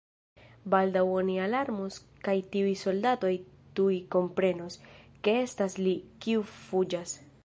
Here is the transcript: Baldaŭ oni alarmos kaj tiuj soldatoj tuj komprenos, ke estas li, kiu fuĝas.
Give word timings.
Baldaŭ 0.73 1.01
oni 1.17 1.35
alarmos 1.47 1.99
kaj 2.27 2.35
tiuj 2.55 2.71
soldatoj 2.85 3.33
tuj 3.81 3.93
komprenos, 4.17 4.79
ke 5.29 5.37
estas 5.43 5.77
li, 5.89 5.95
kiu 6.25 6.45
fuĝas. 6.57 7.19